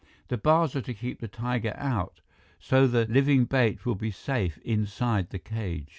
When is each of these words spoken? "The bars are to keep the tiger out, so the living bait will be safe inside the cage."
"The 0.29 0.37
bars 0.39 0.75
are 0.75 0.81
to 0.81 0.95
keep 0.95 1.19
the 1.19 1.27
tiger 1.27 1.75
out, 1.77 2.21
so 2.59 2.87
the 2.87 3.05
living 3.05 3.45
bait 3.45 3.85
will 3.85 3.93
be 3.93 4.09
safe 4.09 4.57
inside 4.65 5.29
the 5.29 5.37
cage." 5.37 5.85